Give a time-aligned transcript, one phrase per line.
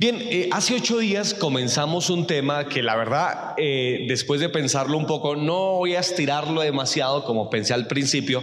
[0.00, 4.96] Bien, eh, hace ocho días comenzamos un tema que la verdad, eh, después de pensarlo
[4.96, 8.42] un poco, no voy a estirarlo demasiado como pensé al principio,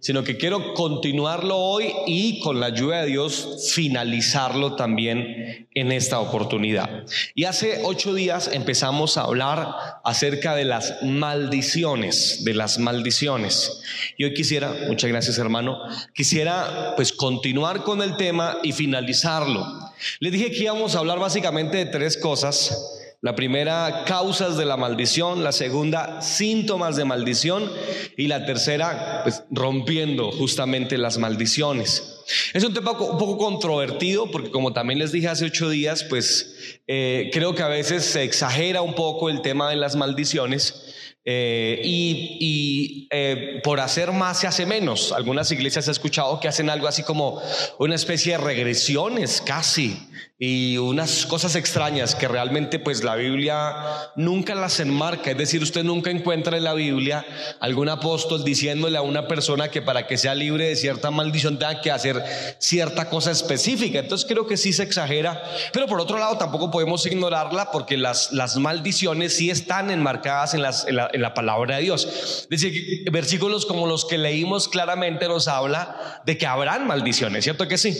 [0.00, 6.18] sino que quiero continuarlo hoy y con la ayuda de Dios finalizarlo también en esta
[6.18, 7.04] oportunidad.
[7.36, 13.80] Y hace ocho días empezamos a hablar acerca de las maldiciones, de las maldiciones.
[14.16, 15.78] Y hoy quisiera, muchas gracias hermano,
[16.16, 19.85] quisiera pues continuar con el tema y finalizarlo.
[20.20, 22.92] Les dije que íbamos a hablar básicamente de tres cosas.
[23.22, 25.42] La primera, causas de la maldición.
[25.42, 27.70] La segunda, síntomas de maldición.
[28.16, 32.22] Y la tercera, pues rompiendo justamente las maldiciones.
[32.52, 36.80] Es un tema un poco controvertido porque como también les dije hace ocho días, pues
[36.86, 41.14] eh, creo que a veces se exagera un poco el tema de las maldiciones.
[41.28, 45.10] Eh, y, eh, por hacer más se hace menos.
[45.10, 47.42] Algunas iglesias he escuchado que hacen algo así como
[47.80, 49.98] una especie de regresiones casi
[50.38, 53.74] y unas cosas extrañas que realmente pues la Biblia
[54.16, 57.24] nunca las enmarca, es decir, usted nunca encuentra en la Biblia
[57.58, 61.80] algún apóstol diciéndole a una persona que para que sea libre de cierta maldición tenga
[61.80, 62.22] que hacer
[62.58, 65.42] cierta cosa específica, entonces creo que sí se exagera,
[65.72, 70.60] pero por otro lado tampoco podemos ignorarla porque las, las maldiciones sí están enmarcadas en,
[70.60, 72.06] las, en, la, en la palabra de Dios,
[72.42, 77.66] es decir, versículos como los que leímos claramente nos habla de que habrán maldiciones, ¿cierto
[77.66, 77.96] que sí?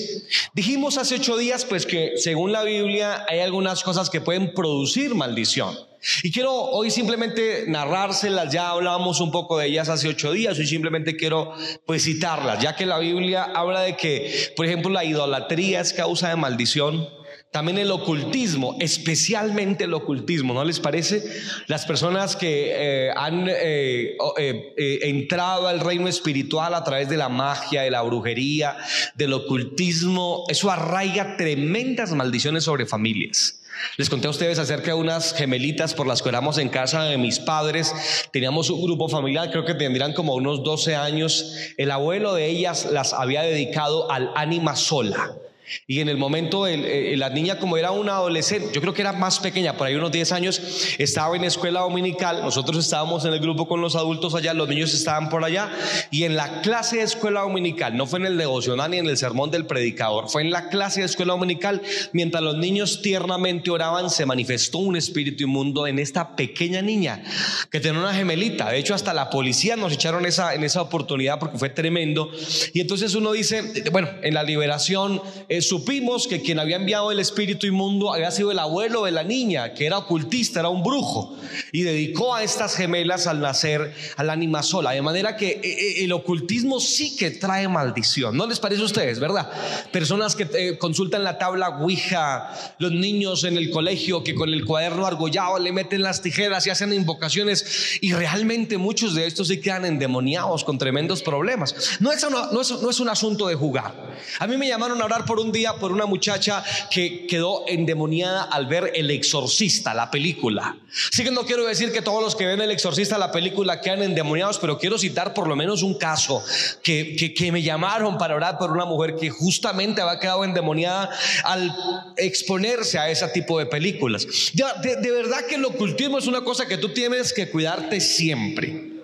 [0.55, 5.15] Dijimos hace ocho días pues que según la Biblia, hay algunas cosas que pueden producir
[5.15, 5.77] maldición.
[6.23, 10.67] Y quiero hoy simplemente narrárselas, ya hablábamos un poco de ellas hace ocho días, hoy
[10.67, 11.53] simplemente quiero
[11.85, 16.29] pues citarlas, ya que la Biblia habla de que, por ejemplo, la idolatría es causa
[16.29, 17.09] de maldición,
[17.57, 21.25] también el ocultismo, especialmente el ocultismo, ¿no les parece?
[21.69, 27.31] Las personas que eh, han eh, eh, entrado al reino espiritual a través de la
[27.31, 28.77] magia, de la brujería,
[29.15, 33.63] del ocultismo, eso arraiga tremendas maldiciones sobre familias.
[33.97, 37.17] Les conté a ustedes acerca de unas gemelitas por las que éramos en casa de
[37.17, 37.95] mis padres.
[38.33, 41.55] Teníamos un grupo familiar, creo que tendrían como unos 12 años.
[41.79, 45.39] El abuelo de ellas las había dedicado al ánima sola.
[45.87, 49.13] Y en el momento, eh, la niña como era una adolescente, yo creo que era
[49.13, 50.61] más pequeña, por ahí unos 10 años,
[50.99, 54.95] estaba en escuela dominical, nosotros estábamos en el grupo con los adultos allá, los niños
[54.95, 55.71] estaban por allá,
[56.11, 59.17] y en la clase de escuela dominical, no fue en el devocional ni en el
[59.17, 64.11] sermón del predicador, fue en la clase de escuela dominical, mientras los niños tiernamente oraban,
[64.11, 67.23] se manifestó un espíritu inmundo en esta pequeña niña,
[67.71, 71.39] que tenía una gemelita, de hecho hasta la policía nos echaron esa, en esa oportunidad
[71.39, 72.31] porque fue tremendo,
[72.73, 77.19] y entonces uno dice, bueno, en la liberación, eh, supimos que quien había enviado el
[77.19, 81.37] espíritu inmundo había sido el abuelo de la niña, que era ocultista, era un brujo,
[81.73, 84.93] y dedicó a estas gemelas al nacer al ánima sola.
[84.93, 88.37] De manera que eh, eh, el ocultismo sí que trae maldición.
[88.37, 89.51] ¿No les parece a ustedes, verdad?
[89.93, 95.07] Personas que consultan la tabla Ouija, los niños en el colegio que con el cuaderno
[95.07, 99.85] argollado le meten las tijeras y hacen invocaciones, y realmente muchos de estos se quedan
[99.85, 101.99] endemoniados con tremendos problemas.
[102.01, 103.95] No es, no es, no es un asunto de jugar.
[104.39, 108.43] A mí me llamaron a orar por un día por una muchacha que quedó endemoniada
[108.43, 110.77] al ver El Exorcista, la película.
[111.13, 114.03] Así que no quiero decir que todos los que ven El Exorcista, la película, quedan
[114.03, 116.43] endemoniados, pero quiero citar por lo menos un caso
[116.83, 121.11] que, que, me llamaron para orar por una mujer que justamente había quedado endemoniada
[121.45, 121.75] al
[122.17, 124.27] exponerse a ese tipo de películas.
[124.53, 128.96] De, de verdad que el ocultismo es una cosa que tú tienes que cuidarte siempre.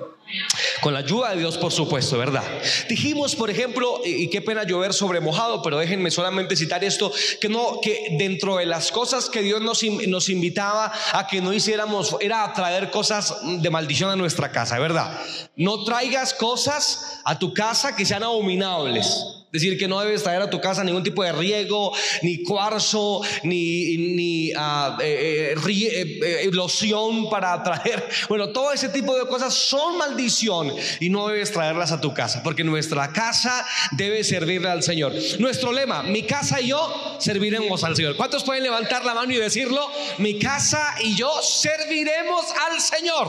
[0.82, 2.42] Con la ayuda de Dios, por supuesto, ¿verdad?
[2.88, 7.48] Dijimos, por ejemplo, y qué pena llover sobre mojado, pero déjenme solamente citar esto, que
[7.48, 12.16] no, que dentro de las cosas que Dios nos, nos invitaba a que no hiciéramos,
[12.18, 13.32] era traer cosas
[13.62, 15.20] de maldición a nuestra casa, ¿verdad?
[15.54, 20.48] No traigas cosas a tu casa que sean abominables decir que no debes traer a
[20.48, 21.92] tu casa ningún tipo de riego,
[22.22, 28.08] ni cuarzo, ni, ni ah, eh, eh, eh, loción para traer.
[28.28, 32.42] Bueno, todo ese tipo de cosas son maldición y no debes traerlas a tu casa,
[32.42, 35.12] porque nuestra casa debe servirle al Señor.
[35.38, 38.16] Nuestro lema, mi casa y yo serviremos al Señor.
[38.16, 39.90] ¿Cuántos pueden levantar la mano y decirlo?
[40.18, 43.28] Mi casa y yo serviremos al Señor.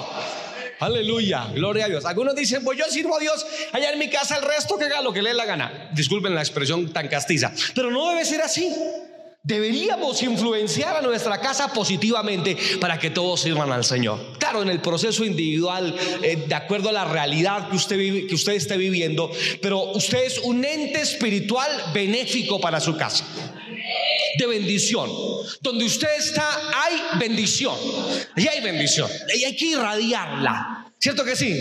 [0.79, 2.05] Aleluya, gloria a Dios.
[2.05, 5.01] Algunos dicen, pues yo sirvo a Dios allá en mi casa, el resto que haga
[5.01, 5.89] lo que le dé la gana.
[5.93, 8.73] Disculpen la expresión tan castiza, pero no debe ser así.
[9.45, 14.37] Deberíamos influenciar a nuestra casa positivamente para que todos sirvan al Señor.
[14.39, 18.35] Claro, en el proceso individual, eh, de acuerdo a la realidad que usted, vive, que
[18.35, 19.29] usted esté viviendo,
[19.61, 23.25] pero usted es un ente espiritual benéfico para su casa
[24.37, 25.09] de bendición.
[25.61, 26.45] Donde usted está
[26.83, 27.77] hay bendición.
[28.35, 29.09] Y hay bendición.
[29.33, 30.83] Y hay que irradiarla.
[31.03, 31.51] ¿Cierto que sí?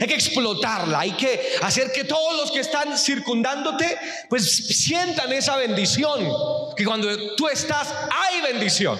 [0.00, 3.94] Hay que explotarla, hay que hacer que todos los que están circundándote
[4.30, 6.26] pues sientan esa bendición,
[6.74, 8.98] que cuando tú estás hay bendición.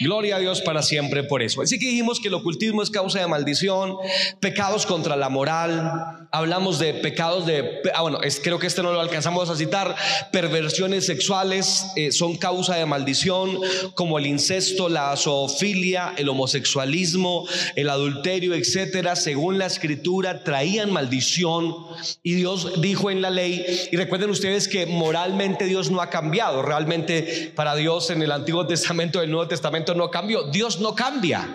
[0.00, 1.62] Gloria a Dios para siempre por eso.
[1.62, 3.96] Así que dijimos que el ocultismo es causa de maldición,
[4.40, 8.92] pecados contra la moral, hablamos de pecados de, ah, bueno, es, creo que este no
[8.92, 9.96] lo alcanzamos a citar,
[10.32, 13.58] perversiones sexuales eh, son causa de maldición,
[13.94, 17.46] como el incesto, la zoofilia, el homosexualismo,
[17.76, 21.74] el adulterio, etcétera, según la escritura traían maldición.
[22.22, 26.62] Y Dios dijo en la ley, y recuerden ustedes que moralmente Dios no ha cambiado,
[26.62, 30.44] realmente para Dios en el Antiguo Testamento, el Nuevo Testamento, no cambió.
[30.44, 31.48] Dios no cambia.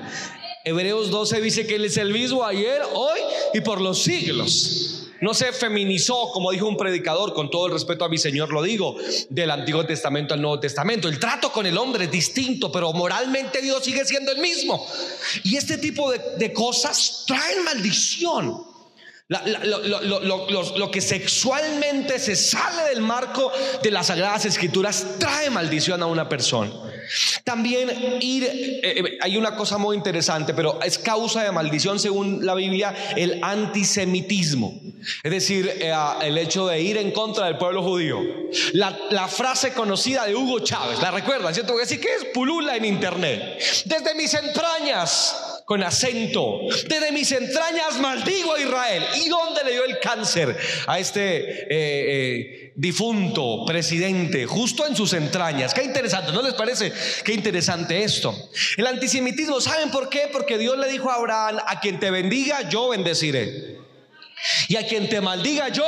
[0.65, 3.19] Hebreos 12 dice que Él es el mismo ayer, hoy
[3.53, 4.93] y por los siglos.
[5.23, 8.61] No se feminizó, como dijo un predicador, con todo el respeto a mi Señor lo
[8.61, 8.97] digo,
[9.29, 11.07] del Antiguo Testamento al Nuevo Testamento.
[11.07, 14.85] El trato con el hombre es distinto, pero moralmente Dios sigue siendo el mismo.
[15.43, 18.65] Y este tipo de, cosas traen maldición
[19.29, 23.51] lo, que sexualmente se sale del marco
[23.81, 26.71] de las sagradas escrituras trae maldición a una persona.
[27.43, 27.89] También
[28.21, 32.55] ir, eh, eh, hay una cosa muy interesante, pero es causa de maldición según la
[32.55, 34.79] Biblia el antisemitismo.
[35.23, 38.19] Es decir, eh, el hecho de ir en contra del pueblo judío.
[38.73, 41.53] La, frase conocida de Hugo Chávez, ¿la recuerdan?
[41.53, 43.59] ¿Cierto que sí que es pulula en internet?
[43.85, 46.61] Desde mis entrañas con acento.
[46.87, 49.03] Desde mis entrañas maldigo a Israel.
[49.23, 50.57] ¿Y dónde le dio el cáncer
[50.87, 54.45] a este eh, eh, difunto presidente?
[54.45, 55.73] Justo en sus entrañas.
[55.73, 56.91] Qué interesante, ¿no les parece?
[57.23, 58.49] Qué interesante esto.
[58.77, 60.29] El antisemitismo, ¿saben por qué?
[60.31, 63.77] Porque Dios le dijo a Abraham, a quien te bendiga, yo bendeciré.
[64.67, 65.85] Y a quien te maldiga, yo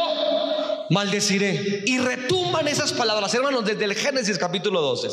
[0.90, 1.84] maldeciré.
[1.86, 5.10] Y retumban esas palabras, hermanos, desde el Génesis capítulo 12.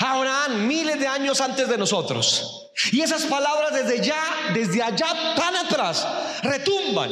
[0.00, 2.61] Abraham, miles de años antes de nosotros.
[2.90, 4.22] Y esas palabras desde ya,
[4.54, 6.06] desde allá tan atrás,
[6.42, 7.10] retumban.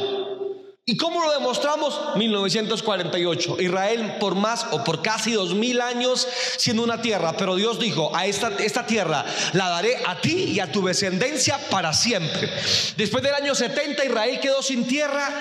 [0.91, 2.17] ¿Y cómo lo demostramos?
[2.17, 3.61] 1948.
[3.61, 6.27] Israel por más o por casi dos mil años
[6.57, 10.59] siendo una tierra, pero Dios dijo, a esta, esta tierra la daré a ti y
[10.59, 12.51] a tu descendencia para siempre.
[12.97, 15.33] Después del año 70 Israel quedó sin tierra.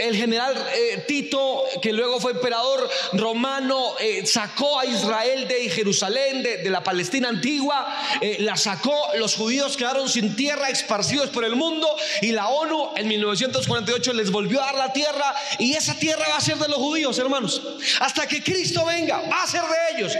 [0.00, 6.44] El general eh, Tito, que luego fue emperador romano, eh, sacó a Israel de Jerusalén,
[6.44, 11.56] de, la Palestina antigua, eh, la sacó, los judíos quedaron sin tierra, esparcidos por el
[11.56, 11.88] mundo
[12.22, 16.36] y la ONU en 1948 les volvió a dar la tierra y esa tierra va
[16.36, 17.60] a ser de los judíos, hermanos.
[18.00, 20.12] Hasta que Cristo venga, va a ser de ellos.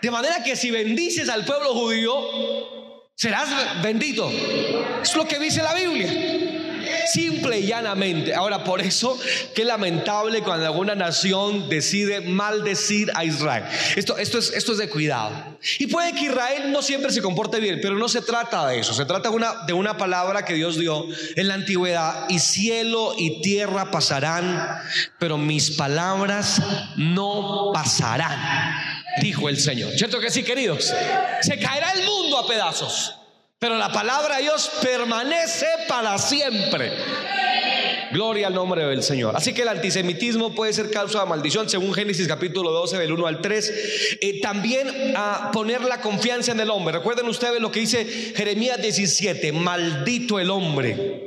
[0.00, 2.14] De manera que si bendices al pueblo judío,
[3.14, 4.30] serás bendito.
[5.02, 6.45] Es lo que dice la Biblia.
[7.06, 8.34] Simple y llanamente.
[8.34, 9.18] Ahora, por eso,
[9.54, 13.64] qué lamentable cuando alguna nación decide maldecir a Israel.
[13.96, 15.58] Esto, esto, es, esto es de cuidado.
[15.78, 18.94] Y puede que Israel no siempre se comporte bien, pero no se trata de eso.
[18.94, 21.04] Se trata una, de una palabra que Dios dio
[21.36, 22.26] en la antigüedad.
[22.28, 24.80] Y cielo y tierra pasarán,
[25.18, 26.62] pero mis palabras
[26.96, 28.38] no pasarán,
[29.20, 29.92] dijo el Señor.
[29.92, 30.92] ¿Cierto que sí, queridos?
[31.42, 33.14] Se caerá el mundo a pedazos
[33.58, 36.92] pero la palabra de Dios permanece para siempre.
[38.12, 39.36] Gloria al nombre del Señor.
[39.36, 43.26] Así que el antisemitismo puede ser causa de maldición, según Génesis capítulo 12, del 1
[43.26, 44.18] al 3.
[44.20, 46.98] Eh, también a poner la confianza en el hombre.
[46.98, 48.04] Recuerden ustedes lo que dice
[48.36, 51.25] Jeremías 17, maldito el hombre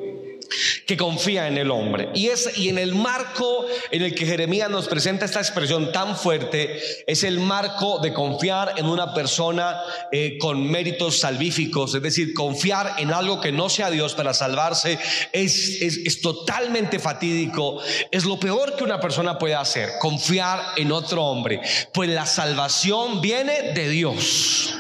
[0.86, 2.10] que confía en el hombre.
[2.14, 6.16] Y es y en el marco en el que Jeremías nos presenta esta expresión tan
[6.16, 9.80] fuerte es el marco de confiar en una persona
[10.12, 15.00] eh, con méritos salvíficos, es decir, confiar en algo que no sea Dios para salvarse
[15.32, 20.92] es, es, es totalmente fatídico, es lo peor que una persona puede hacer, confiar en
[20.92, 21.62] otro hombre,
[21.94, 24.76] pues la salvación viene de Dios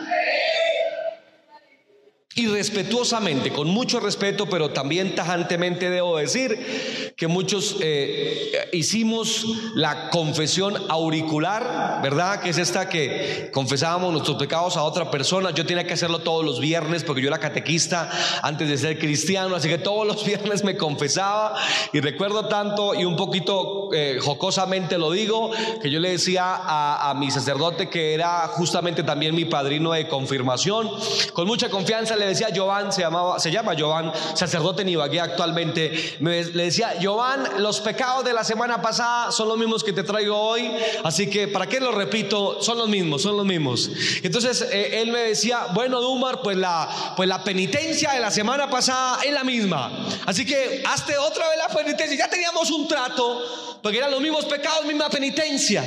[2.39, 10.09] y respetuosamente, con mucho respeto, pero también tajantemente debo decir que muchos eh, hicimos la
[10.09, 12.39] confesión auricular, ¿verdad?
[12.39, 15.51] Que es esta que confesábamos nuestros pecados a otra persona.
[15.51, 18.09] Yo tenía que hacerlo todos los viernes porque yo era catequista
[18.41, 21.55] antes de ser cristiano, así que todos los viernes me confesaba
[21.91, 27.09] y recuerdo tanto y un poquito eh, jocosamente lo digo, que yo le decía a,
[27.09, 30.89] a mi sacerdote que era justamente también mi padrino de confirmación,
[31.33, 33.03] con mucha confianza le decía Jovan, se,
[33.37, 38.43] se llama Jovan, sacerdote en Ibagué actualmente, me, le decía, Jovan, los pecados de la
[38.43, 40.71] semana pasada son los mismos que te traigo hoy,
[41.03, 42.61] así que, ¿para qué lo repito?
[42.61, 43.91] Son los mismos, son los mismos.
[44.23, 48.69] Entonces, eh, él me decía, bueno, Dumar, pues la, pues la penitencia de la semana
[48.69, 53.79] pasada es la misma, así que hazte otra vez la penitencia, ya teníamos un trato,
[53.81, 55.85] porque eran los mismos pecados, misma penitencia.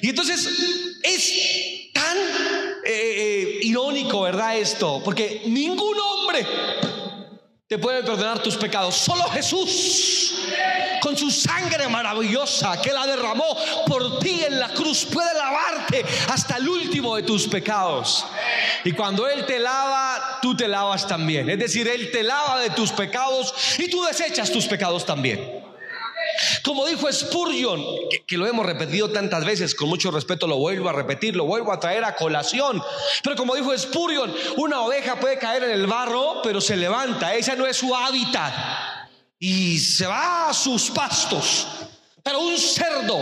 [0.00, 0.48] Y entonces,
[1.02, 1.83] es
[4.22, 4.56] ¿verdad?
[4.56, 6.46] Esto, porque ningún hombre
[7.66, 8.94] te puede perdonar tus pecados.
[8.94, 10.34] Solo Jesús,
[11.00, 13.56] con su sangre maravillosa que la derramó
[13.86, 18.26] por ti en la cruz, puede lavarte hasta el último de tus pecados.
[18.84, 21.48] Y cuando Él te lava, tú te lavas también.
[21.48, 25.53] Es decir, Él te lava de tus pecados y tú desechas tus pecados también.
[26.64, 27.84] Como dijo Spurgeon,
[28.26, 31.70] que, lo hemos repetido tantas veces, con mucho respeto lo vuelvo a repetir, lo vuelvo
[31.70, 32.82] a traer a colación.
[33.22, 37.34] Pero como dijo Spurgeon, una oveja puede caer en el barro, pero se levanta.
[37.34, 38.54] Esa no es su hábitat.
[39.38, 41.66] Y se va a sus pastos.
[42.22, 43.20] Pero un cerdo,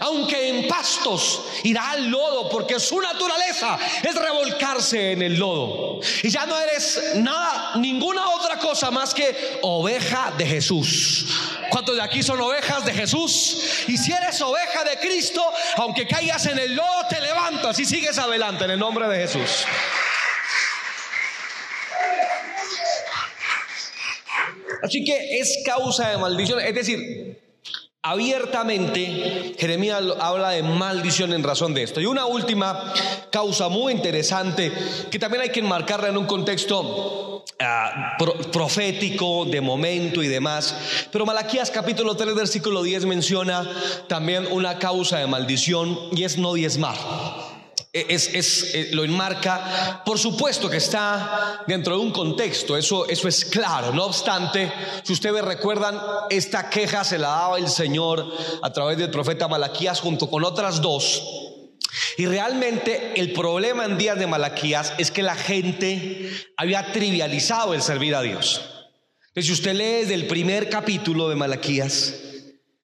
[0.00, 6.00] aunque en pastos, irá al lodo porque su naturaleza es revolcarse en el lodo.
[6.24, 11.26] Y ya no eres nada, ninguna otra cosa más que oveja de Jesús.
[11.70, 13.84] ¿Cuántos de aquí son ovejas de Jesús?
[13.86, 15.42] Y si eres oveja de Cristo,
[15.76, 19.64] aunque caigas en el lodo, te levantas y sigues adelante en el nombre de Jesús.
[24.82, 26.60] Así que es causa de maldición.
[26.60, 27.38] Es decir,
[28.02, 32.00] Abiertamente, Jeremías habla de maldición en razón de esto.
[32.00, 32.94] Y una última
[33.30, 34.72] causa muy interesante
[35.10, 38.16] que también hay que enmarcarla en un contexto ah,
[38.52, 40.74] profético, de momento y demás.
[41.10, 43.68] Pero Malaquías capítulo 3, versículo 10 menciona
[44.08, 46.96] también una causa de maldición y es no diezmar.
[47.92, 53.26] E-, es, eh, lo enmarca, por supuesto que está dentro de un contexto, eso, eso
[53.26, 53.92] es claro.
[53.92, 58.24] No obstante, si ustedes recuerdan, esta queja se la daba el Señor
[58.62, 61.49] a través del profeta Malaquías junto con otras dos.
[62.20, 67.80] Y realmente el problema en días de Malaquías es que la gente había trivializado el
[67.80, 68.60] servir a Dios.
[69.28, 72.14] Entonces, si usted lee desde el primer capítulo de Malaquías,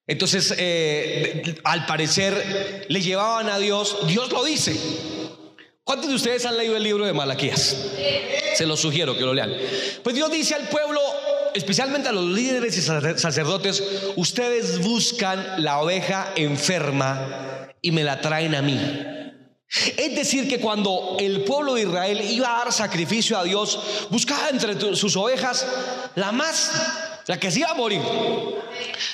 [0.07, 4.75] entonces, eh, al parecer, le llevaban a Dios, Dios lo dice.
[5.85, 7.77] ¿Cuántos de ustedes han leído el libro de Malaquías?
[8.55, 9.53] Se los sugiero que lo lean.
[10.03, 10.99] Pues Dios dice al pueblo,
[11.53, 13.85] especialmente a los líderes y sacerdotes,
[14.17, 19.25] ustedes buscan la oveja enferma y me la traen a mí.
[19.69, 24.49] Es decir, que cuando el pueblo de Israel iba a dar sacrificio a Dios, buscaba
[24.49, 25.67] entre sus ovejas
[26.15, 26.71] la más,
[27.27, 28.01] la que se iba a morir,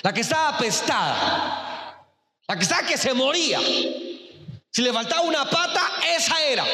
[0.03, 2.07] la que estaba apestada,
[2.47, 3.61] la que estaba que se moría.
[4.71, 5.81] Si le faltaba una pata,
[6.17, 6.65] esa era.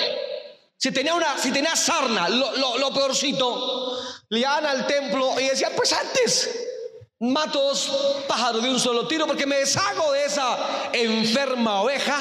[0.77, 5.73] Si tenía una, si tenía sarna, lo, lo, peorcito, le iban al templo y decían,
[5.77, 6.67] pues antes
[7.21, 12.17] mato dos pájaros de un solo tiro porque me deshago de esa enferma oveja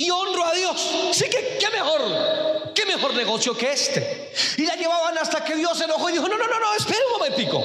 [0.00, 0.90] y honro a Dios.
[1.10, 2.72] Así que, ¿qué mejor?
[2.74, 4.32] ¿Qué mejor negocio que este?
[4.56, 7.00] Y la llevaban hasta que Dios se enojó y dijo, no, no, no, no, espera
[7.12, 7.62] un momentico.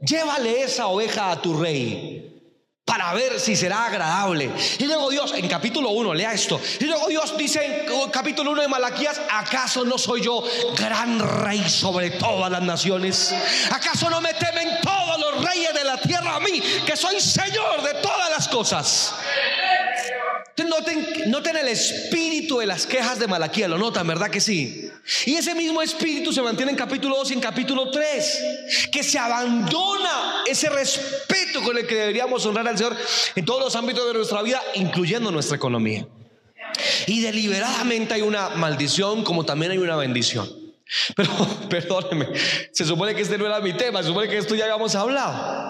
[0.00, 2.28] Llévale esa oveja a tu rey
[2.84, 4.50] para ver si será agradable.
[4.78, 6.60] Y luego Dios, en capítulo 1, lea esto.
[6.80, 10.42] Y luego Dios dice en capítulo 1 de Malaquías, ¿acaso no soy yo
[10.76, 13.32] gran rey sobre todas las naciones?
[13.70, 17.82] ¿Acaso no me temen todos los reyes de la tierra a mí, que soy Señor
[17.82, 19.14] de todas las cosas?
[20.66, 24.90] Noten, noten, el espíritu de las quejas de Malaquía, lo notan, ¿verdad que sí?
[25.26, 28.40] Y ese mismo espíritu se mantiene en capítulo 2 y en capítulo 3,
[28.90, 32.96] que se abandona ese respeto con el que deberíamos honrar al Señor
[33.36, 36.06] en todos los ámbitos de nuestra vida, incluyendo nuestra economía.
[37.06, 40.57] Y deliberadamente hay una maldición como también hay una bendición.
[41.16, 41.30] Pero
[41.68, 42.28] perdóneme,
[42.72, 45.68] se supone que este no era mi tema, se supone que esto ya habíamos hablado.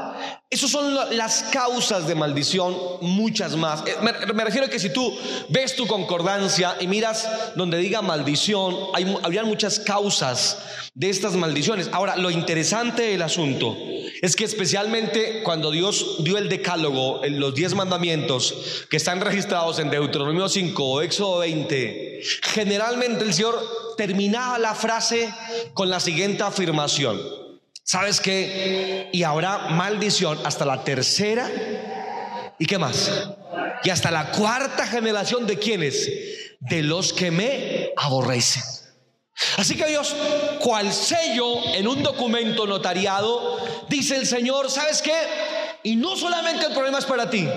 [0.50, 3.84] Esas son las causas de maldición, muchas más.
[3.87, 5.16] Eh, me, refiero a que si tú
[5.50, 10.58] ves tu concordancia y miras donde diga maldición, hay, habrían muchas causas
[10.94, 11.90] de estas maldiciones.
[11.92, 13.76] Ahora, lo interesante del asunto
[14.20, 19.90] es que especialmente cuando Dios dio el decálogo, los diez mandamientos que están registrados en
[19.90, 25.32] Deuteronomio 5 o Éxodo 20, generalmente el Señor terminaba la frase
[25.75, 27.20] con la siguiente afirmación.
[27.82, 29.08] ¿Sabes qué?
[29.12, 31.50] Y habrá maldición hasta la tercera.
[32.58, 33.10] ¿Y qué más?
[33.84, 36.10] Y hasta la cuarta generación de quienes?
[36.60, 38.62] De los que me aborrecen.
[39.57, 40.14] Así que Dios,
[40.61, 45.14] cual sello en un documento notariado, dice el Señor, ¿sabes qué?
[45.83, 47.49] Y no solamente el problema es para ti,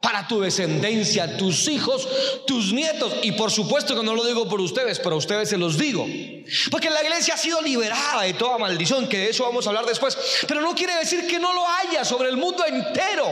[0.00, 2.08] para tu descendencia, tus hijos,
[2.46, 3.12] tus nietos.
[3.22, 6.06] Y por supuesto que no lo digo por ustedes, pero a ustedes se los digo.
[6.70, 9.86] Porque la iglesia ha sido liberada de toda maldición, que de eso vamos a hablar
[9.86, 10.18] después.
[10.46, 13.26] Pero no quiere decir que no lo haya sobre el mundo entero.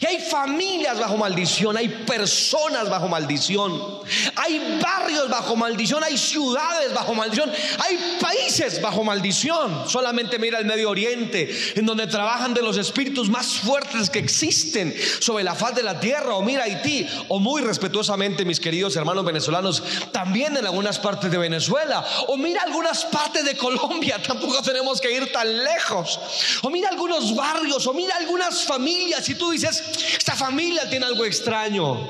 [0.00, 3.80] Y hay familias bajo maldición, hay personas bajo maldición,
[4.34, 9.88] hay barrios bajo maldición, hay ciudades bajo maldición, hay países bajo maldición.
[9.88, 14.92] Solamente mira el Medio Oriente, en donde trabajan de los espíritus más fuertes que existen
[15.20, 19.24] sobre la faz de la tierra, o mira Haití, o muy respetuosamente mis queridos hermanos
[19.24, 25.00] venezolanos, también en algunas partes de Venezuela, o mira algunas partes de Colombia, tampoco tenemos
[25.00, 26.18] que ir tan lejos,
[26.62, 29.75] o mira algunos barrios, o mira algunas familias, y tú dices,
[30.16, 32.08] esta familia tiene algo extraño.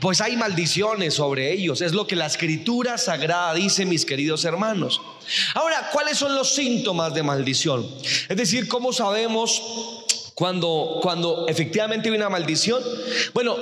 [0.00, 1.80] Pues hay maldiciones sobre ellos.
[1.80, 5.00] Es lo que la escritura sagrada dice, mis queridos hermanos.
[5.54, 7.88] Ahora, ¿cuáles son los síntomas de maldición?
[8.28, 9.62] Es decir, ¿cómo sabemos
[10.34, 12.82] cuando, cuando efectivamente hay una maldición?
[13.32, 13.56] Bueno,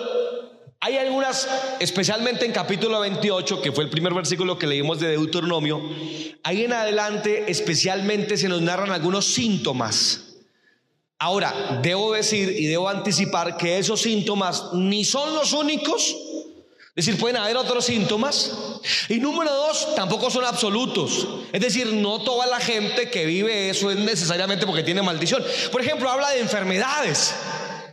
[0.81, 1.49] hay algunas,
[1.79, 5.81] especialmente en capítulo 28, que fue el primer versículo que leímos de Deuteronomio,
[6.43, 10.32] ahí en adelante especialmente se nos narran algunos síntomas
[11.23, 16.17] Ahora, debo decir y debo anticipar que esos síntomas ni son los únicos,
[16.97, 18.51] es decir, pueden haber otros síntomas.
[19.09, 21.29] Y número dos, tampoco son absolutos.
[21.53, 25.45] Es decir, no toda la gente que vive eso es necesariamente porque tiene maldición.
[25.71, 27.33] Por ejemplo, habla de enfermedades.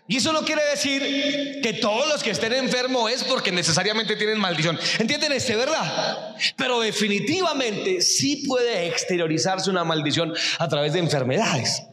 [0.07, 4.39] Y eso no quiere decir que todos los que estén enfermos es porque necesariamente tienen
[4.39, 4.79] maldición.
[4.97, 6.35] ¿Entienden este, verdad?
[6.55, 11.83] Pero definitivamente sí puede exteriorizarse una maldición a través de enfermedades.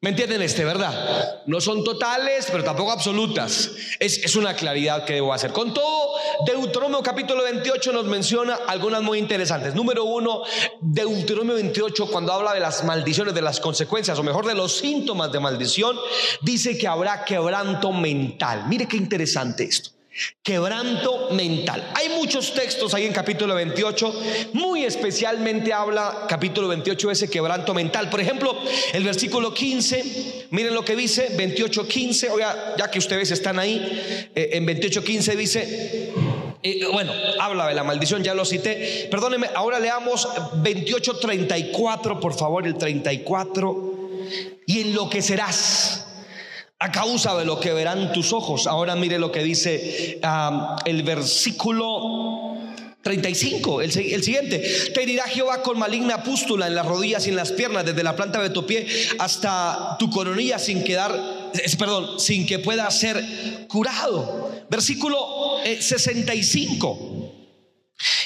[0.00, 1.42] ¿Me entienden este, verdad?
[1.46, 3.72] No son totales, pero tampoco absolutas.
[3.98, 5.50] Es, es, una claridad que debo hacer.
[5.50, 6.12] Con todo,
[6.46, 9.74] Deuteronomio capítulo 28 nos menciona algunas muy interesantes.
[9.74, 10.44] Número uno,
[10.80, 15.32] Deuteronomio 28, cuando habla de las maldiciones, de las consecuencias, o mejor de los síntomas
[15.32, 15.98] de maldición,
[16.42, 18.66] dice que habrá quebranto mental.
[18.68, 19.97] Mire qué interesante esto.
[20.42, 21.92] Quebranto mental.
[21.94, 24.22] Hay muchos textos ahí en capítulo 28,
[24.54, 28.10] muy especialmente habla capítulo 28 ese quebranto mental.
[28.10, 28.56] Por ejemplo,
[28.92, 34.30] el versículo 15, miren lo que dice, 28, 15, oiga, ya que ustedes están ahí,
[34.34, 36.12] eh, en 28, 15 dice,
[36.62, 39.08] eh, bueno, habla de la maldición, ya lo cité.
[39.10, 43.94] Perdónenme, ahora leamos 28, 34, por favor, el 34.
[44.66, 46.07] Y enloquecerás
[46.80, 48.66] a causa de lo que verán tus ojos.
[48.66, 50.20] Ahora mire lo que dice
[50.84, 52.56] el versículo
[53.02, 54.90] 35, el, el, siguiente.
[54.94, 58.14] Te herirá Jehová con maligna pústula en las rodillas y en las piernas, desde la
[58.14, 58.86] planta de tu pie
[59.18, 61.18] hasta tu coronilla, sin quedar,
[61.78, 64.50] perdón, sin que pueda ser curado.
[64.70, 67.17] Versículo 65.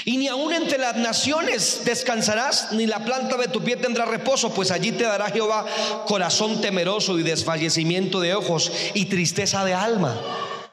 [0.05, 4.53] Y ni aun entre las naciones descansarás, ni la planta de tu pie tendrá reposo,
[4.53, 5.65] pues allí te dará Jehová
[6.07, 10.21] corazón temeroso y desfallecimiento de ojos y tristeza de alma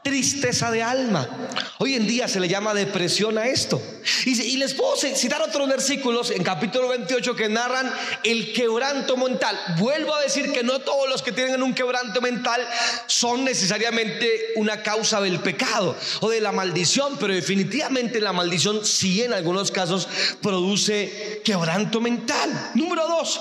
[0.09, 1.29] tristeza de alma.
[1.77, 3.79] Hoy en día se le llama depresión a esto.
[4.25, 7.93] Y, les puedo citar otros versículos en capítulo 28 que narran
[8.23, 9.55] el quebranto mental.
[9.77, 12.67] Vuelvo a decir que no todos los que tienen un quebranto mental
[13.05, 19.21] son necesariamente una causa del pecado o de la maldición, pero definitivamente la maldición sí
[19.21, 20.07] en algunos casos
[20.41, 22.71] produce quebranto mental.
[22.73, 23.39] Número dos,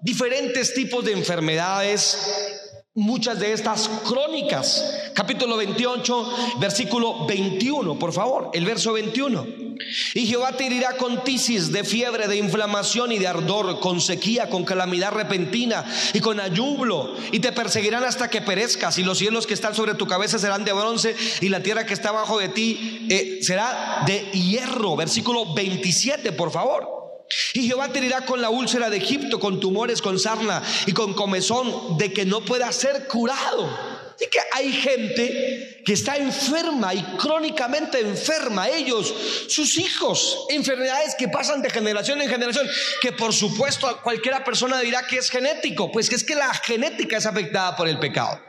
[0.00, 2.18] diferentes tipos de enfermedades
[2.98, 5.10] muchas de estas crónicas.
[5.14, 9.46] Capítulo 28, versículo 21, por favor, el verso 21.
[10.14, 14.50] Y Jehová te herirá con tisis de fiebre, de inflamación y de ardor, con sequía,
[14.50, 19.46] con calamidad repentina y con ayublo, y te perseguirán hasta que perezcas, y los cielos
[19.46, 22.48] que están sobre tu cabeza serán de bronce, y la tierra que está abajo de
[22.48, 24.96] ti eh, será de hierro.
[24.96, 26.97] Versículo 27, por favor.
[27.54, 31.14] Y Jehová te dirá con la úlcera de Egipto, con tumores, con sarna y con
[31.14, 33.68] comezón, de que no pueda ser curado.
[34.20, 39.14] Y que hay gente que está enferma y crónicamente enferma, ellos,
[39.48, 42.66] sus hijos, enfermedades que pasan de generación en generación,
[43.00, 47.18] que por supuesto cualquiera persona dirá que es genético, pues que es que la genética
[47.18, 48.47] es afectada por el pecado.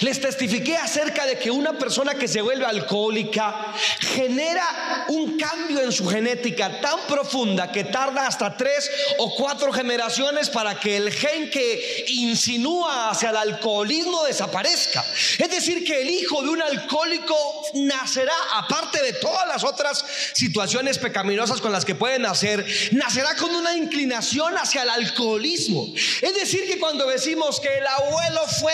[0.00, 5.92] Les testifiqué acerca de que una persona que se vuelve alcohólica genera un cambio en
[5.92, 11.50] su genética tan profunda que tarda hasta tres o cuatro generaciones para que el gen
[11.50, 15.04] que insinúa hacia el alcoholismo desaparezca.
[15.36, 17.36] Es decir, que el hijo de un alcohólico
[17.74, 23.54] nacerá, aparte de todas las otras situaciones pecaminosas con las que puede nacer, nacerá con
[23.54, 25.92] una inclinación hacia el alcoholismo.
[26.22, 28.72] Es decir, que cuando decimos que el abuelo fue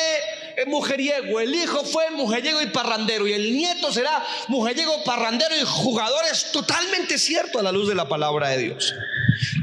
[0.66, 6.24] mujeriego, el hijo fue mujeriego y parrandero y el nieto será mujeriego, parrandero y jugador.
[6.30, 8.94] Es totalmente cierto a la luz de la palabra de Dios.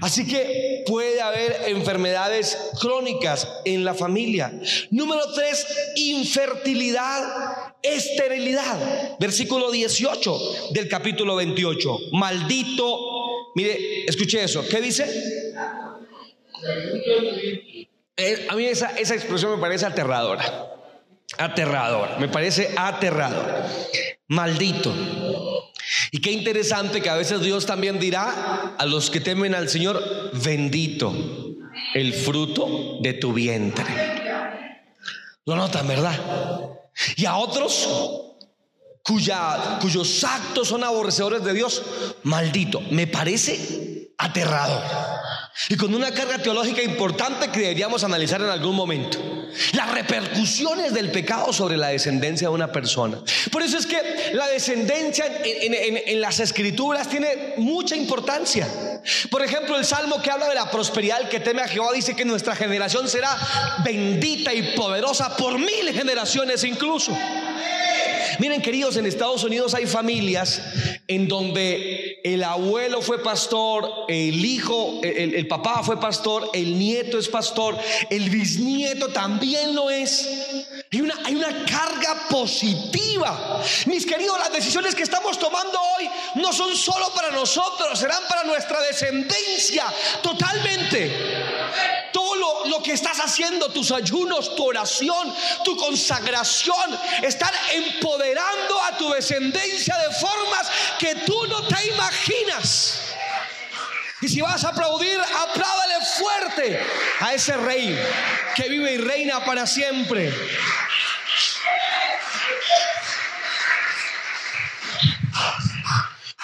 [0.01, 4.51] Así que puede haber enfermedades crónicas en la familia.
[4.89, 9.17] Número tres, infertilidad, esterilidad.
[9.19, 11.97] Versículo 18 del capítulo 28.
[12.13, 12.99] Maldito,
[13.55, 14.65] mire, escuche eso.
[14.67, 15.05] ¿Qué dice?
[18.17, 20.70] Eh, a mí esa, esa expresión me parece aterradora.
[21.37, 23.63] Aterrador, me parece aterrador.
[24.27, 24.93] Maldito.
[26.11, 30.31] Y qué interesante que a veces Dios también dirá a los que temen al Señor,
[30.33, 31.13] bendito
[31.93, 33.85] el fruto de tu vientre.
[35.45, 36.19] Lo notan, ¿verdad?
[37.15, 37.89] Y a otros
[39.03, 41.81] cuyos actos son aborrecedores de Dios,
[42.23, 42.81] maldito.
[42.91, 44.83] Me parece aterrador.
[45.69, 49.17] Y con una carga teológica importante que deberíamos analizar en algún momento.
[49.73, 53.19] Las repercusiones del pecado sobre la descendencia de una persona.
[53.51, 58.67] Por eso es que la descendencia en, las escrituras tiene mucha importancia.
[59.29, 62.25] Por ejemplo, el salmo que habla de la prosperidad, que teme a Jehová, dice que
[62.25, 63.37] nuestra generación será
[63.83, 67.11] bendita y poderosa por mil generaciones incluso.
[68.39, 70.61] Miren, queridos, en Estados Unidos hay familias
[71.07, 77.27] en donde el abuelo fue pastor, el hijo, el, papá fue pastor, el nieto es
[77.27, 77.77] pastor,
[78.09, 80.27] el bisnieto también lo es.
[80.91, 83.61] Hay una, hay una carga positiva.
[83.85, 88.43] Mis queridos, las decisiones que estamos tomando hoy no son solo para nosotros, serán para
[88.43, 89.85] nuestra descendencia
[90.21, 91.11] totalmente.
[92.35, 99.09] Lo, lo, que estás haciendo, tus ayunos, tu oración, tu consagración, están empoderando a tu
[99.11, 100.67] descendencia de formas
[100.99, 103.01] que tú no te imaginas.
[104.21, 106.79] Y si vas a aplaudir, apláudale fuerte
[107.19, 107.99] a ese rey
[108.55, 110.31] que vive y reina para siempre.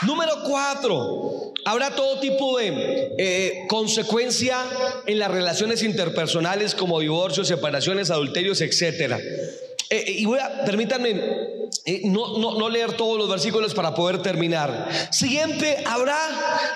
[0.01, 4.63] Número cuatro, habrá todo tipo de eh, consecuencia
[5.05, 9.19] en las relaciones interpersonales como divorcios, separaciones, adulterios, etcétera.
[9.89, 11.11] Eh, eh, y voy a, permítanme
[11.85, 14.89] eh, no, no, leer todos los versículos para poder terminar.
[15.11, 16.17] Siguiente, habrá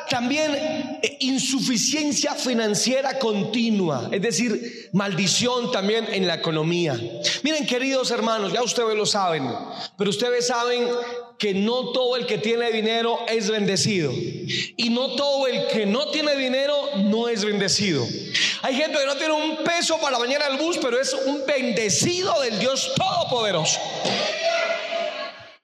[0.09, 6.97] también insuficiencia financiera continua, es decir, maldición también en la economía.
[7.43, 9.49] Miren, queridos hermanos, ya ustedes lo saben,
[9.97, 10.87] pero ustedes saben
[11.41, 14.13] que no todo el que tiene dinero es bendecido.
[14.13, 18.07] Y no todo el que no tiene dinero no es bendecido.
[18.61, 22.39] Hay gente que no tiene un peso para bañar al bus, pero es un bendecido
[22.41, 23.79] del Dios Todopoderoso.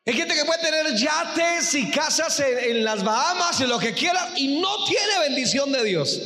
[0.04, 4.32] Hay gente que puede tener yates y casas en, las Bahamas y lo que quiera
[4.36, 6.20] y no tiene bendición de Dios.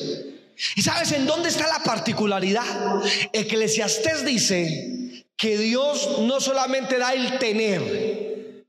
[0.78, 2.64] ¿Y sabes en dónde está la particularidad?
[3.34, 8.11] Eclesiastés dice que Dios no solamente da el tener,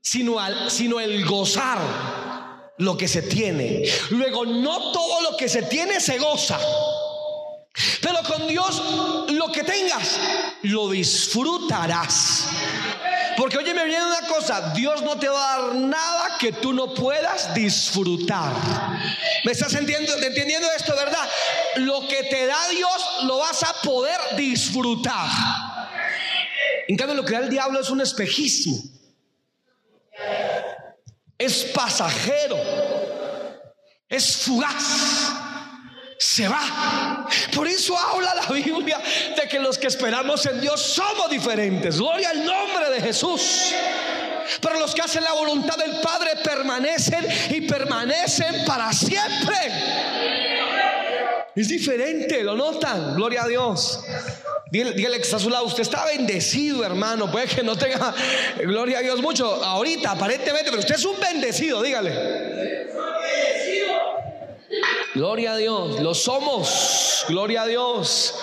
[0.03, 1.79] sino, al, sino el gozar
[2.77, 3.83] lo que se tiene.
[4.11, 6.59] Luego, no todo lo que se tiene se goza.
[8.01, 10.19] Pero con Dios lo que tengas,
[10.63, 12.47] lo disfrutarás.
[13.37, 16.73] Porque oye, me viene una cosa, Dios no te va a dar nada que tú
[16.73, 18.53] no puedas disfrutar.
[19.43, 21.27] ¿Me estás entendiendo, entendiendo esto, verdad?
[21.77, 25.27] Lo que te da Dios lo vas a poder disfrutar.
[26.87, 28.92] En cambio, lo que da el diablo es un espejismo.
[31.37, 32.57] Es pasajero.
[34.09, 35.33] Es fugaz
[36.23, 37.27] se va.
[37.53, 38.99] Por eso habla la Biblia
[39.35, 41.97] de que los que esperamos en Dios somos diferentes.
[41.97, 43.73] Gloria al nombre de Jesús.
[44.61, 49.55] Pero los que hacen la voluntad del Padre permanecen y permanecen para siempre.
[51.55, 53.15] Es diferente, ¿lo notan?
[53.15, 53.99] Gloria a Dios.
[54.71, 57.31] Dígale, que está a su lado, usted está bendecido, hermano.
[57.31, 58.13] Puede que no tenga,
[58.57, 62.89] gloria a Dios, mucho ahorita, aparentemente, pero usted es un bendecido, dígale.
[65.13, 67.23] Gloria a Dios, lo somos.
[67.27, 68.33] Gloria a Dios.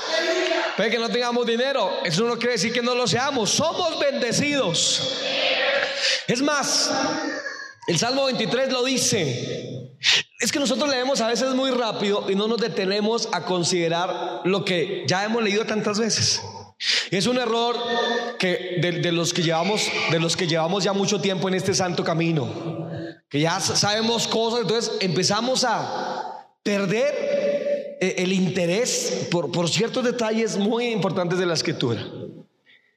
[0.77, 3.51] Puede que no tengamos dinero, eso no quiere decir que no lo seamos.
[3.51, 5.21] Somos bendecidos.
[6.29, 6.93] Es más,
[7.89, 9.80] el Salmo 23 lo dice.
[10.39, 14.65] Es que nosotros leemos a veces muy rápido y no nos detenemos a considerar lo
[14.65, 16.41] que ya hemos leído tantas veces.
[17.11, 17.77] Es un error
[18.39, 22.03] que de, los que llevamos, de los que llevamos ya mucho tiempo en este santo
[22.03, 22.89] camino,
[23.29, 30.57] que ya sabemos cosas, entonces empezamos a perder eh, el interés por, por ciertos detalles
[30.57, 32.03] muy importantes de la escritura.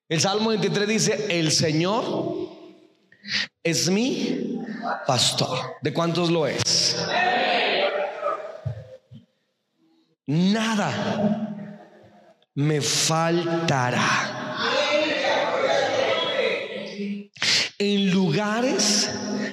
[0.08, 2.50] El Salmo 23 dice, el Señor
[3.64, 4.53] es mi
[5.06, 5.78] pastor.
[5.82, 7.06] ¿De cuántos lo es?
[10.26, 11.50] Nada
[12.56, 14.32] me faltará.
[17.78, 19.10] En lugares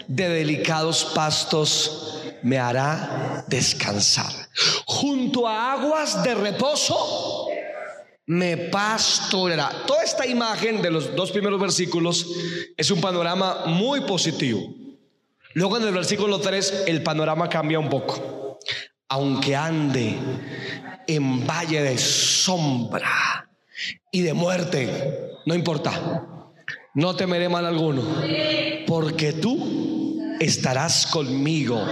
[0.06, 4.32] de delicados pastos me hará descansar.
[4.86, 7.48] Junto a aguas de reposo
[8.26, 9.84] me pastoreará.
[9.86, 12.26] Toda esta imagen de los dos primeros versículos
[12.76, 14.60] es un panorama muy positivo.
[15.54, 18.58] Luego en el versículo 3 el panorama cambia un poco.
[19.08, 20.16] Aunque ande
[21.06, 23.48] en valle de sombra
[24.12, 26.26] y de muerte, no importa.
[26.94, 28.02] no temeré mal alguno,
[28.86, 31.84] porque tú estarás conmigo.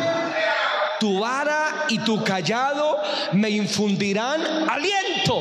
[1.01, 2.99] Tu vara y tu callado
[3.33, 5.40] me infundirán aliento.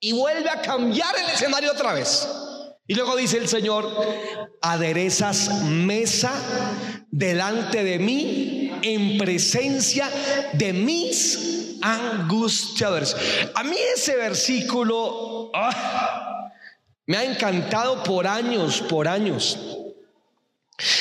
[0.00, 2.28] Y vuelve a cambiar el escenario otra vez.
[2.90, 3.86] Y luego dice el Señor,
[4.62, 6.32] aderezas mesa
[7.10, 10.10] delante de mí en presencia
[10.54, 13.14] de mis angustiadores.
[13.54, 16.50] A mí ese versículo ah,
[17.06, 19.58] me ha encantado por años, por años.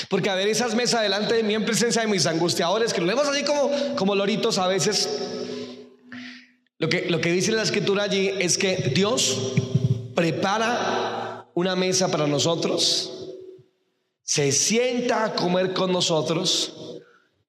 [0.09, 3.45] Porque aderezas mesa delante de mí en presencia de mis angustiadores, que lo vemos así
[3.45, 5.07] como, como loritos a veces.
[6.79, 9.53] Lo que, lo que dice la escritura allí es que Dios
[10.15, 11.06] prepara
[11.57, 13.33] una mesa para nosotros,
[14.21, 16.99] se sienta a comer con nosotros,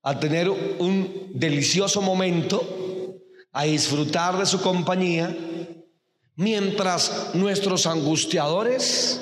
[0.03, 3.18] a tener un delicioso momento,
[3.53, 5.37] a disfrutar de su compañía,
[6.37, 9.21] mientras nuestros angustiadores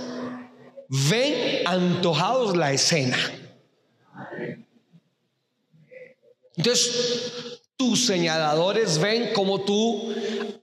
[1.11, 3.19] ven antojados la escena.
[6.55, 10.15] Entonces, tus señaladores ven como tú,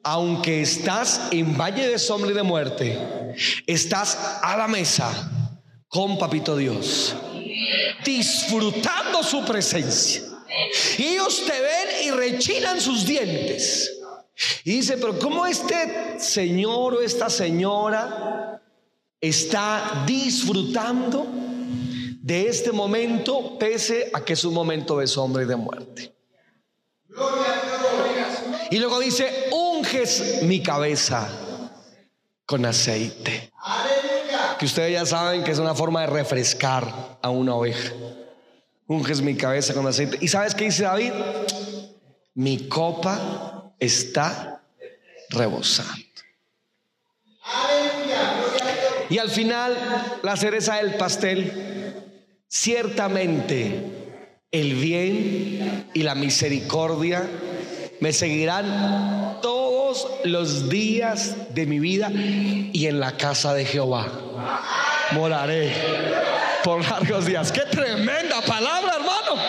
[0.02, 3.23] aunque estás en valle de sombra y de muerte,
[3.66, 5.32] Estás a la mesa
[5.88, 7.16] con Papito Dios,
[8.04, 10.24] disfrutando su presencia.
[10.98, 14.00] Y ellos te ven y rechinan sus dientes.
[14.64, 18.60] Y dice, pero ¿cómo este señor o esta señora
[19.22, 21.28] está disfrutando
[22.22, 26.14] de este momento pese a que es un momento de sombra y de muerte?
[28.72, 31.30] Y luego dice, unges mi cabeza
[32.46, 33.52] con aceite.
[34.60, 37.94] Que ustedes ya saben que es una forma de refrescar a una oveja.
[38.88, 40.18] Unges mi cabeza con aceite.
[40.22, 41.14] ¿Y sabes qué dice David?
[42.36, 44.62] Mi copa está
[45.30, 46.04] rebosando.
[49.10, 49.78] Y al final,
[50.24, 52.04] la cereza del pastel,
[52.48, 54.04] ciertamente
[54.52, 57.28] el bien y la misericordia
[58.00, 59.23] me seguirán
[60.24, 64.08] los días de mi vida y en la casa de Jehová.
[65.12, 65.74] Moraré
[66.64, 67.52] por largos días.
[67.52, 69.42] Qué tremenda palabra, hermano.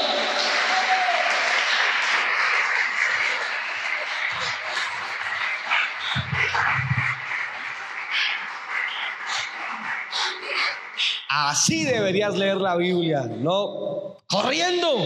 [11.28, 14.96] Así deberías leer la Biblia, no corriendo.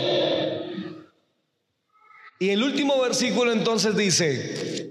[2.38, 4.87] Y el último versículo entonces dice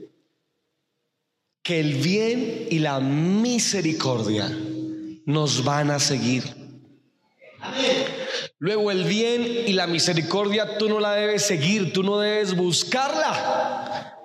[1.68, 4.50] que el bien y la misericordia
[5.26, 6.46] nos van a seguir.
[8.58, 14.18] Luego el bien y la misericordia tú no la debes seguir, tú no debes buscarla.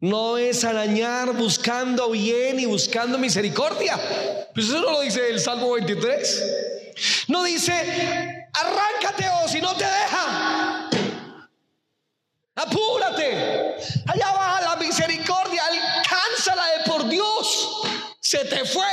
[0.00, 3.96] No es arañar buscando bien y buscando misericordia.
[4.52, 6.44] Pues eso no lo dice el Salmo 23.
[7.28, 10.90] No dice, arráncate o si no te deja.
[12.56, 13.76] Apúrate.
[14.08, 14.67] Allá baja
[18.30, 18.84] Se te fue.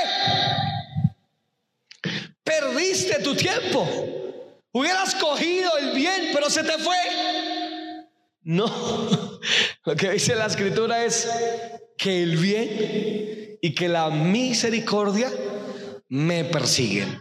[2.41, 3.85] Perdiste tu tiempo.
[4.71, 6.95] Hubieras cogido el bien, pero se te fue.
[8.43, 8.65] No.
[9.83, 11.29] Lo que dice la escritura es
[11.97, 15.29] que el bien y que la misericordia
[16.07, 17.19] me persiguen.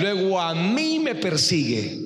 [0.00, 2.00] Luego a mí me persigue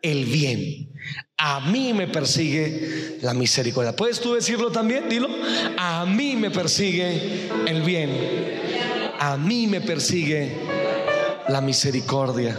[0.00, 0.92] el bien
[1.36, 3.94] a mí me persigue la misericordia.
[3.94, 5.08] ¿Puedes tú decirlo también?
[5.08, 5.28] Dilo.
[5.76, 8.10] A mí me persigue el bien.
[9.18, 10.56] A mí me persigue
[11.48, 12.56] la misericordia.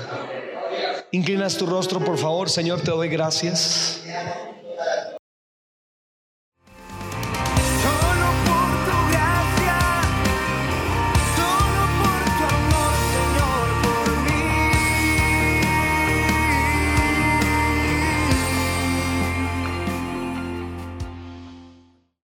[1.11, 4.01] Inclinas tu rostro, por favor, Señor, te doy gracias.